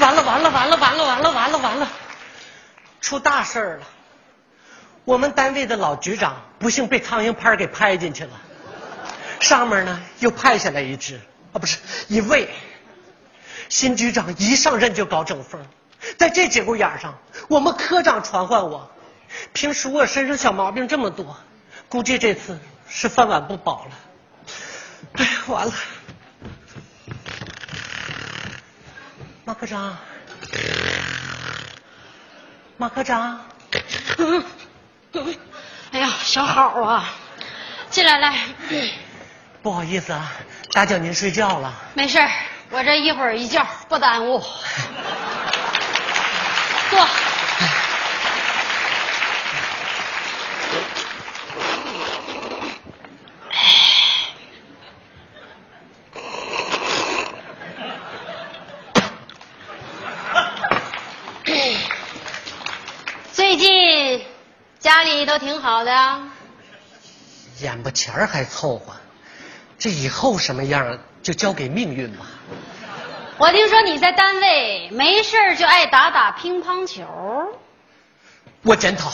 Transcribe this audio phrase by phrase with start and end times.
[0.00, 1.88] 完了完了完了完了完了完了完了，
[3.00, 3.86] 出大事儿了！
[5.04, 8.30] 我们单位的老局长不幸被苍蝇拍给拍进去了，
[9.40, 11.16] 上面呢又派下来一只
[11.52, 12.48] 啊，不是一位。
[13.68, 15.60] 新局长一上任就搞整风，
[16.16, 17.18] 在这节骨眼上，
[17.48, 18.90] 我们科长传唤我，
[19.52, 21.36] 平时我身上小毛病这么多，
[21.88, 22.58] 估计这次
[22.88, 23.90] 是饭碗不保了。
[25.14, 25.72] 哎呀，完了！
[29.48, 29.96] 马科长，
[32.76, 33.40] 马科长，
[35.90, 37.08] 哎呀，小好啊，
[37.88, 38.40] 进来来。
[39.62, 40.30] 不好意思啊，
[40.74, 41.72] 打搅您睡觉了。
[41.94, 42.30] 没事儿，
[42.68, 44.38] 我这一会儿一觉不耽误。
[46.90, 47.08] 坐。
[63.32, 64.22] 最近
[65.18, 65.90] 家里都挺好的，
[67.60, 68.94] 眼巴前儿还凑合，
[69.76, 72.24] 这以后什么样就交给命运吧。
[73.36, 77.04] 我听说你在单位没事儿就爱打打乒乓球，
[78.62, 79.10] 我检讨，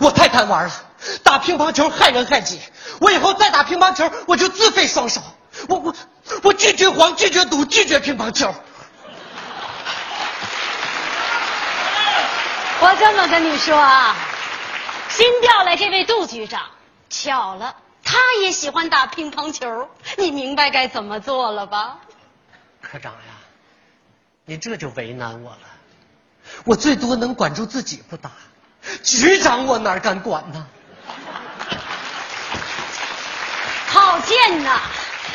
[0.00, 0.72] 我太贪玩了，
[1.22, 2.58] 打乒乓球害人害己。
[3.00, 5.20] 我以后再打乒乓球，我就自废双手。
[5.68, 5.94] 我我
[6.42, 8.52] 我拒绝黄，拒绝赌，拒绝乒乓球。
[12.82, 14.16] 我这么跟你说啊，
[15.10, 16.70] 新调来这位杜局长，
[17.08, 21.98] 巧了，他也喜欢打乒乓球，你明白该怎么做了吧？
[22.80, 23.34] 科长呀，
[24.44, 25.58] 你这就为难我了。
[26.64, 28.30] 我最多能管住自己不打，
[29.02, 30.66] 局长我哪敢管呢？
[33.88, 34.80] 郝建呐，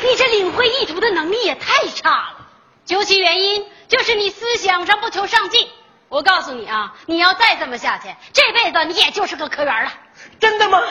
[0.02, 2.48] 你这领会意图的能力也太差了。
[2.86, 5.68] 究其原因，就是你思想上不求上进。
[6.10, 9.92] 我告诉你啊，你要再这么下去，这辈子你也就是个科员了。
[10.40, 10.82] 真的吗？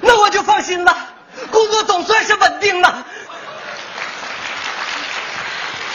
[0.00, 0.96] 那我就放心了，
[1.50, 3.06] 工作总算是稳定了。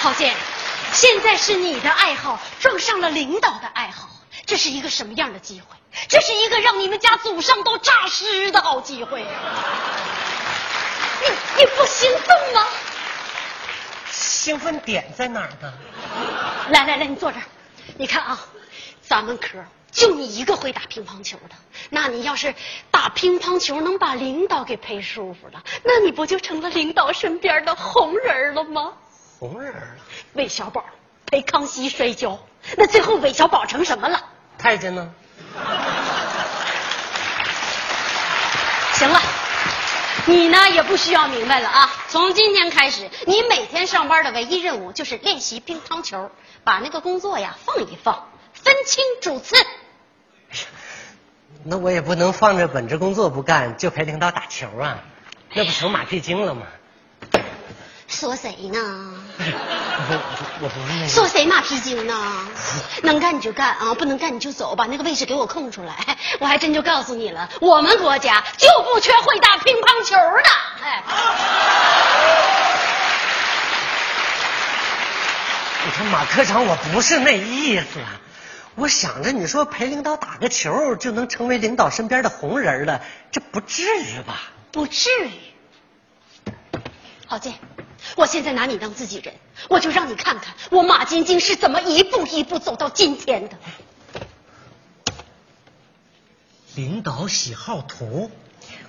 [0.01, 0.33] 郝建，
[0.91, 4.09] 现在是你的爱好撞上了领导的爱好，
[4.45, 5.77] 这是一个什么样的机会？
[6.09, 9.21] 这是一个让你们家祖上都诈尸的好机会。
[11.21, 12.65] 你你不兴奋吗？
[14.11, 15.73] 兴奋点在哪儿呢？
[16.69, 17.43] 来来来，你坐这儿。
[17.97, 18.39] 你看啊，
[19.01, 19.57] 咱们科
[19.91, 21.55] 就你一个会打乒乓球的，
[21.89, 22.55] 那你要是
[22.89, 28.93] 打乒乓球能把领导给陪舒服了，那你不就成了领导身边的红人了吗？
[29.39, 29.81] 红人了。
[30.33, 30.83] 韦小宝
[31.27, 32.39] 陪康熙摔跤，
[32.77, 34.23] 那最后韦小宝成什么了？
[34.57, 35.13] 太监呢？
[38.93, 39.21] 行了，
[40.25, 41.91] 你呢也不需要明白了啊！
[42.13, 46.29] 从今天开始，你每天上班的唯一任务就是练习乒乓球，
[46.63, 49.55] 把那个工作呀放一放，分清主次。
[51.63, 55.03] 那我也不能放着本职工作不干，就陪领导打球啊，
[55.55, 56.67] 那不成马屁精了吗？
[58.07, 59.25] 说谁呢？
[60.09, 60.19] 我
[60.61, 61.07] 我不是那个。
[61.07, 62.47] 说谁马屁精呢？
[63.03, 66.17] 能干你就干啊，不能干你就走，把那个位置给我空出来。
[66.39, 70.49] 我还真就告诉你了，我们国家就不缺会打乒乓球的。
[70.83, 71.03] 哎，
[75.85, 77.85] 你看马科长，我不是那意思。
[78.75, 83.01] 我想着你说陪领导打个球就能成为领导身边的红人了，
[83.31, 84.41] 这不至于吧？
[84.71, 85.31] 不至于。
[87.27, 87.53] 郝建，
[88.15, 89.33] 我现在拿你当自己人，
[89.69, 93.55] 我就让你看看我马晶晶是怎么一步一步走到今天的。
[96.75, 98.31] 领导喜好图，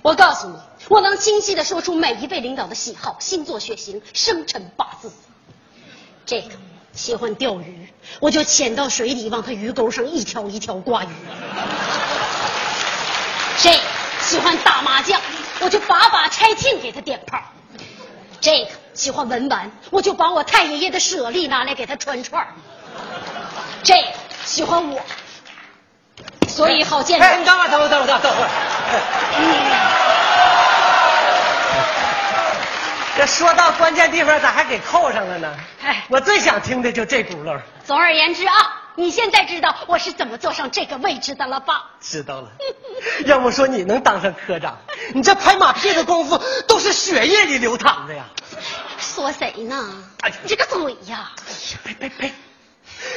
[0.01, 0.55] 我告诉你，
[0.89, 5.11] 我能清晰的说出每一位领导的喜好、星座、血型、生辰八字。
[6.25, 6.49] 这个
[6.93, 7.87] 喜欢钓鱼，
[8.19, 11.09] 我就潜到水底往他鱼钩上一条一条挂鱼；
[13.61, 13.83] 这个
[14.21, 15.21] 喜欢打麻将，
[15.59, 17.37] 我就把把拆庆给他点炮；
[18.41, 22.47] 这个喜欢文玩，我就把我太爷爷的舍利拿来给他穿串儿；
[23.83, 24.07] 这个
[24.45, 25.01] 喜欢我。
[26.47, 28.49] 所以好见，哎，你等会儿，等会儿，等会儿，等会儿。
[33.17, 35.53] 这说到关键地方，咋还给扣上了呢？
[35.83, 37.59] 哎我最想听的就这轱辘。
[37.85, 38.53] 总而言之啊，
[38.95, 41.91] 你现在知道我是怎么坐上这个位置的了吧？
[41.99, 42.49] 知道了。
[43.25, 44.77] 要不说你能当上科长，
[45.13, 48.23] 你这拍马屁的功夫都是血液里流淌的呀！
[49.15, 50.03] 说谁呢？
[50.19, 51.31] 哎你这个嘴呀！
[51.47, 52.33] 哎呀，呸呸呸！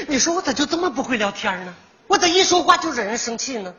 [0.06, 1.74] 你说我咋就这么不会聊天呢？
[2.06, 3.74] 我咋一说话就惹人生气呢？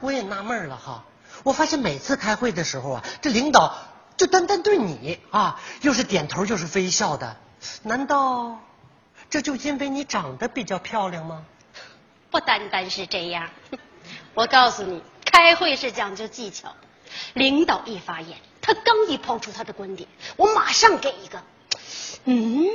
[0.00, 1.02] 我也纳闷了哈，
[1.42, 3.74] 我发现每次开会的时候啊，这领导
[4.18, 7.36] 就单单对你啊，又是点头又是微笑的，
[7.82, 8.60] 难道
[9.30, 11.42] 这就因为你长得比较漂亮吗？
[12.30, 13.48] 不单单是这样，
[14.34, 16.74] 我告诉你，开会是讲究技巧。
[17.32, 18.36] 领导一发言，
[18.66, 21.40] 他刚一抛出他的观点，我马上给一个。
[22.24, 22.66] 嗯，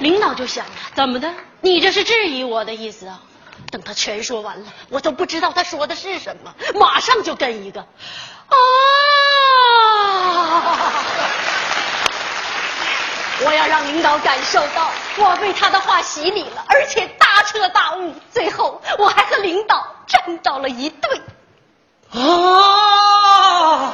[0.00, 1.32] 领导就想了，怎么的？
[1.62, 3.22] 你这是质疑我的意思啊？
[3.70, 7.80] 等他全说完了，我都不知道他说的是什么，马上就跟一个。
[7.80, 7.86] 啊！
[13.46, 18.14] 我要让领导感受到我被他的话洗礼了，而且大彻大悟。
[18.30, 21.22] 最后，我还和领导站到了一队。
[22.12, 23.92] 啊！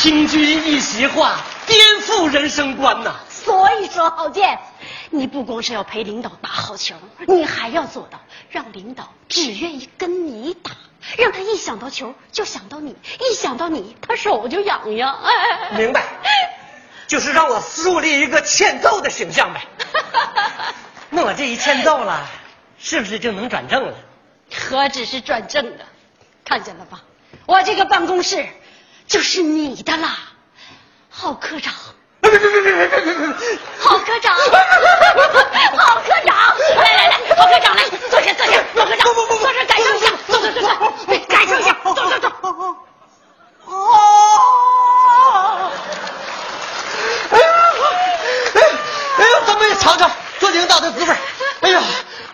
[0.00, 3.16] 听君一席话，颠覆人生观呐！
[3.28, 4.56] 所以说，郝建，
[5.10, 6.94] 你不光是要陪领导打好球，
[7.26, 10.70] 你还要做到让领导只愿意跟你打，
[11.16, 15.18] 让他一想到球就想到你，一想到你他手就痒痒。
[15.20, 16.04] 哎，明白，
[17.08, 19.66] 就是让我树立一个欠揍的形象呗。
[21.10, 22.24] 那我这一欠揍了，
[22.78, 23.94] 是不是就能转正了？
[24.54, 25.84] 何止是转正的，
[26.44, 27.02] 看见了吧？
[27.46, 28.46] 我这个办公室
[29.08, 30.18] 就是你的啦，
[31.10, 31.72] 郝科长。
[32.20, 34.50] 郝科长，郝
[36.02, 36.36] 科长，
[36.76, 40.68] 来来来，郝科长来，坐下坐下，郝科长，坐这感受一下，坐坐坐坐，
[41.26, 42.28] 感受一下，坐坐坐。
[43.64, 43.72] 哦，
[47.30, 47.46] 哎呀，
[48.54, 51.16] 哎呀，咱们也尝尝做领导的滋味。
[51.62, 51.80] 哎呀。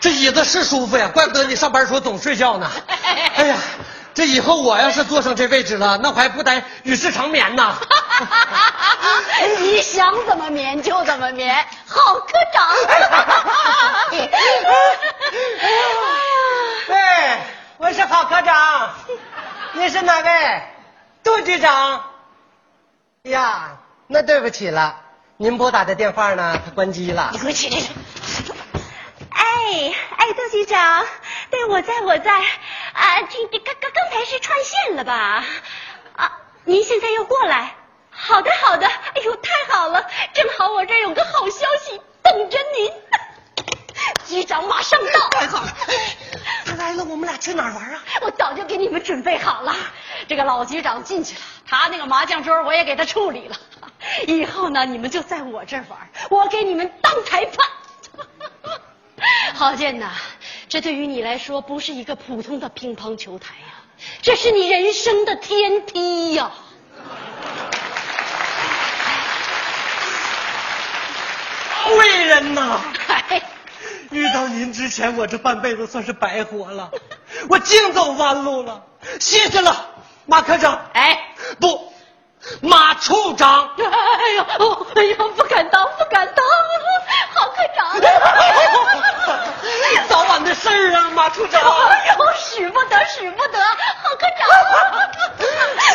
[0.01, 2.71] 这椅子是舒服呀，怪不得你上班时候总睡觉呢。
[3.37, 3.57] 哎呀，
[4.15, 7.77] 这以后我要是坐上这位置了，那我还不得与世长眠呢？
[9.61, 12.65] 你想怎么眠就怎么眠，郝科长。
[14.15, 14.31] 哎
[16.89, 16.97] 喂，
[17.79, 18.95] 我是郝科长，
[19.73, 20.63] 你是哪位？
[21.25, 22.05] 杜局长。
[23.25, 25.01] 呀，那对不起了，
[25.39, 26.57] 您拨打的电话呢？
[26.65, 27.31] 它关机了。
[27.33, 27.79] 你给我起来！
[29.65, 31.07] 哎哎，杜局长，
[31.51, 32.33] 对我在我在
[32.93, 35.43] 啊，听刚刚刚才是串线了吧？
[36.17, 36.33] 啊，
[36.65, 37.75] 您现在要过来？
[38.11, 42.93] 好的好的，哎呦太好了，正好我这儿有个好消息等着您。
[44.29, 45.29] 局长马上到。
[45.31, 45.69] 太好了，
[46.67, 48.03] 他来了，我们俩去哪儿玩啊？
[48.21, 49.75] 我早就给你们准备好了。
[50.29, 53.57] 这个老局长进去了，他那个麻将桌我也给他处理了。
[54.27, 57.67] 以后呢，你们就在我这儿玩，我给你们当裁判。
[59.55, 60.11] 郝建呐，
[60.69, 63.85] 这对于你来说不是一个普通的乒乓球台呀，
[64.21, 66.51] 这是你人生的天梯呀！
[71.87, 72.81] 贵人呐，
[74.11, 76.91] 遇到您之前，我这半辈子算是白活了，
[77.49, 78.83] 我净走弯路了，
[79.21, 79.87] 谢谢了，
[80.27, 80.91] 马科长。
[80.95, 81.93] 哎，不，
[82.61, 83.71] 马处长。
[83.77, 83.85] 哎
[84.37, 84.43] 呦，
[84.97, 86.45] 哎呦，不敢当，不敢当，
[87.35, 88.01] 郝科长。
[90.09, 91.61] 早晚的事儿啊，马处长。
[91.61, 93.59] 哎呦，使不得，使不得，
[94.03, 94.47] 郝科长。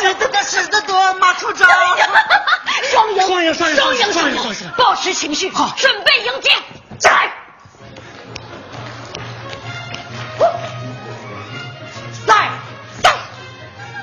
[0.00, 1.68] 使得得，使得得，马处长。
[2.90, 6.50] 双赢，双赢，双赢，双赢，双赢，保持情绪，好，准备迎接。
[6.98, 7.32] 在，
[12.26, 12.50] 在，
[13.02, 13.12] 在。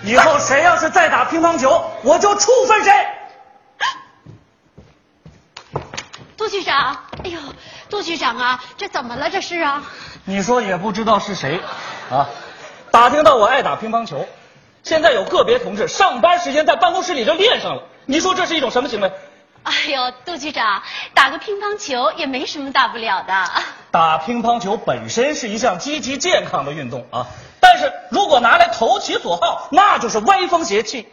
[0.04, 2.92] 以后谁要是再打乒乓球，我就处分谁。
[6.38, 7.40] 杜局长，哎呦，
[7.90, 9.30] 杜局长啊，这怎么了？
[9.30, 9.84] 这是啊？
[10.26, 11.60] 你说也不知道是谁，
[12.12, 12.28] 啊，
[12.92, 14.28] 打听到我爱打乒乓球，
[14.84, 17.84] 现在有个别同志上班时间在办公室里就练上了。
[18.06, 19.12] 你说这是一种什么行为？
[19.64, 20.82] 哎呦，杜局长，
[21.14, 23.34] 打个乒乓球也没什么大不了的。
[23.92, 27.28] 打乒乓球本身是一项积极健康的运动啊，
[27.60, 31.08] 但是如果拿来投其所好，那就是歪风邪气。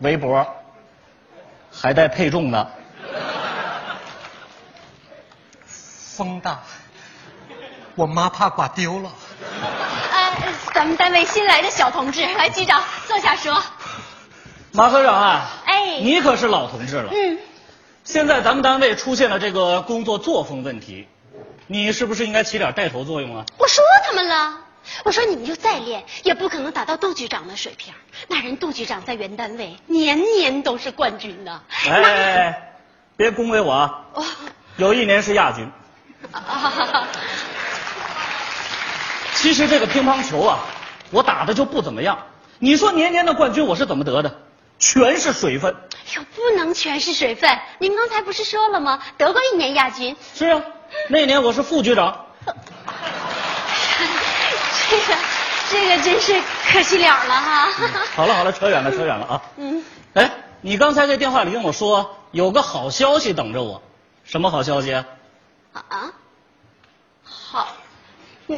[0.00, 0.46] 围脖
[1.70, 2.70] 还带配重的，
[5.66, 6.60] 风大，
[7.94, 9.10] 我妈怕刮丢了。
[10.12, 10.32] 呃，
[10.74, 13.62] 咱们单位新来的小同志，来局长坐下说。
[14.72, 17.10] 马科长啊，哎你可是老同志了。
[17.12, 17.38] 嗯，
[18.02, 21.08] 现在咱们单位出现了这个工作作风问题，
[21.66, 23.44] 你是不是应该起点带头作用啊？
[23.58, 24.58] 我说他们了，
[25.04, 27.92] 我说你们就再练，也不可能达到杜局长的水平。
[28.28, 31.62] 那人杜局长在原单位年年都是冠军呢。
[31.86, 32.72] 哎哎哎，
[33.16, 34.04] 别恭维我啊！
[34.14, 34.24] 哦
[34.76, 35.70] 有一年是亚军。
[36.32, 37.06] 啊，
[39.36, 40.58] 其实这个乒乓球啊，
[41.10, 42.18] 我打的就不怎么样。
[42.58, 44.40] 你说年年的冠军我是怎么得的？
[44.78, 45.74] 全是水分。
[46.16, 47.58] 呦，不能全是水分。
[47.78, 49.02] 您刚才不是说了吗？
[49.18, 50.16] 得过一年亚军。
[50.34, 50.62] 是啊，
[51.08, 52.26] 那年我是副局长。
[54.90, 55.16] 这个，
[55.70, 57.70] 这个真是可惜了了哈。
[58.16, 59.42] 好了好了，扯远了扯远了啊。
[59.56, 59.84] 嗯。
[60.14, 60.30] 哎，
[60.60, 63.80] 你刚才在电话里跟我说有个好消息等着我，
[64.24, 65.06] 什么好消息啊？
[65.72, 66.12] 啊？
[67.22, 67.68] 好，
[68.46, 68.56] 那，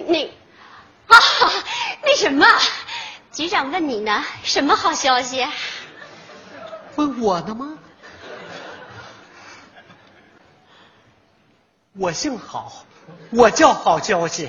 [1.08, 1.18] 啊，
[2.02, 2.46] 那什么，
[3.30, 5.46] 局长问你呢，什么好消息？
[6.96, 7.78] 问我呢吗？
[11.98, 12.72] 我姓郝，
[13.30, 14.48] 我叫好消息。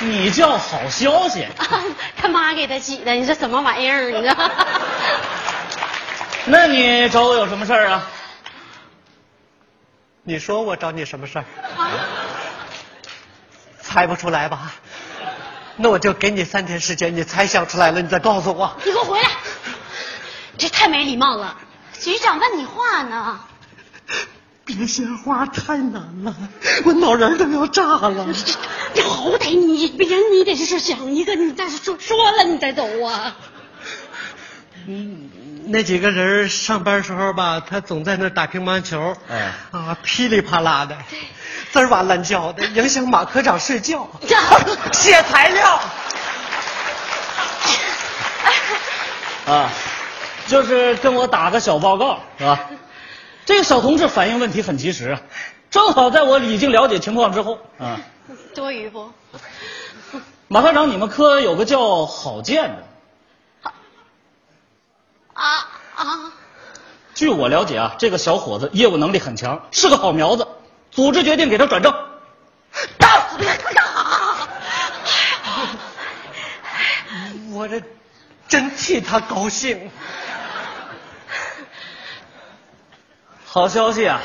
[0.00, 1.46] 你叫好消息？
[2.20, 4.10] 他妈给他起的，你这什么玩意儿？
[4.10, 4.34] 你知道？
[6.46, 8.02] 那你找我有什么事儿啊？
[10.24, 11.44] 你说我找你什么事儿？
[13.80, 14.72] 猜不出来吧？
[15.76, 18.74] 那我就给你三天时间，你猜想出来了，你再告诉我。
[18.84, 19.28] 你给我回来！
[20.58, 21.56] 这太没礼貌了。
[22.00, 23.38] 局长问你话呢。
[24.74, 26.34] 别鲜花太难了，
[26.84, 28.26] 我脑仁都要炸了。
[28.94, 33.36] 你好歹你别你得是想一个，你再说说了你再走啊。
[34.86, 35.30] 嗯，
[35.66, 40.96] 那几个人上班时候吧，他总在那打乒乓球，哎啊噼里啪啦的，
[41.72, 44.08] 滋儿哇乱叫的，影响马科长睡觉。
[44.92, 45.80] 写材料。
[49.46, 49.70] 啊，
[50.46, 52.58] 就是跟我打个小报告，是吧？
[53.44, 55.22] 这个小同志反映问题很及时啊，
[55.70, 58.00] 正好在我已经了解情况之后啊。
[58.54, 59.10] 多余不？
[60.48, 63.72] 马科长，你们科有个叫郝建的。
[65.34, 66.32] 啊啊！
[67.14, 70.46] 据我了解啊，这个小伙子业务能力很强，是个好苗子。
[70.90, 71.92] 组织决定给他转正。
[72.98, 73.28] 打！
[77.52, 77.82] 我这
[78.48, 79.90] 真替他高兴。
[83.54, 84.22] 好消息啊！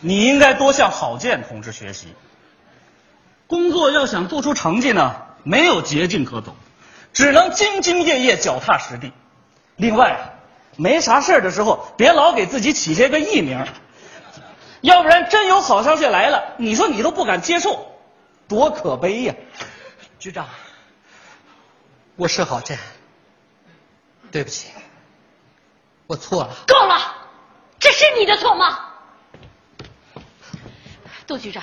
[0.00, 2.14] 你应该多向郝建同志学习。
[3.46, 6.54] 工作要想做出成绩呢，没有捷径可走，
[7.14, 9.10] 只能兢兢业业、脚踏实地。
[9.76, 10.34] 另外，
[10.76, 13.64] 没啥事的时候，别老给自己起些个艺名，
[14.82, 17.90] 要不然真有好消息来了，你说你都不敢接受，
[18.48, 19.34] 多可悲呀！
[20.18, 20.46] 局长，
[22.16, 22.78] 我是郝建，
[24.30, 24.68] 对不起。
[26.08, 26.98] 我错了，够了，
[27.78, 28.78] 这是你的错吗？
[31.26, 31.62] 杜局长，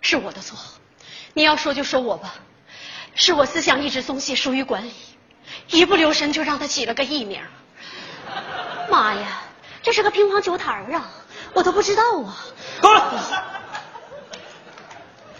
[0.00, 0.56] 是我的错，
[1.34, 2.34] 你要说就说我吧，
[3.16, 4.92] 是我思想一直松懈，疏于管理，
[5.70, 7.42] 一不留神就让他起了个艺名。
[8.88, 9.42] 妈呀，
[9.82, 11.10] 这是个乒乓球台啊，
[11.52, 12.36] 我都不知道啊。
[12.80, 13.12] 够了，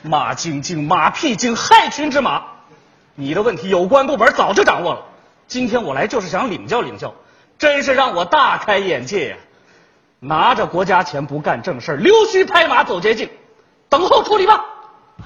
[0.03, 2.43] 马晶晶，马屁精，害群之马，
[3.15, 5.05] 你的问题有关部门早就掌握了，
[5.47, 7.15] 今天我来就是想领教领教。
[7.59, 9.37] 真是让我大开眼界呀！
[10.21, 13.31] 拿着国家钱不干正事溜须拍马走捷径，
[13.89, 14.65] 等候处理吧。
[15.17, 15.25] 杜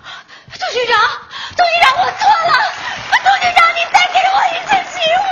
[0.72, 1.00] 局长，
[1.56, 2.52] 杜局长，我错了。
[3.10, 5.22] 杜局长，你再给我一次机会。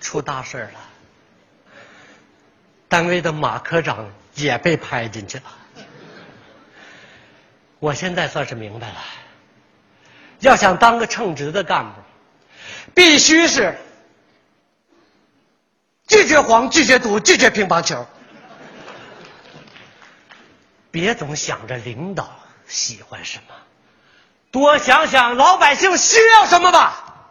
[0.00, 0.80] 出大事了，
[2.88, 5.44] 单位的马科长也被拍进去了。
[7.78, 8.96] 我现在算是明白了，
[10.40, 12.00] 要想当个称职的干部。
[12.94, 13.78] 必须是
[16.06, 18.06] 拒绝黄，拒绝赌，拒绝乒乓球。
[20.90, 22.30] 别总想着领导
[22.66, 23.54] 喜欢什么，
[24.50, 27.30] 多想想老百姓需要什么吧。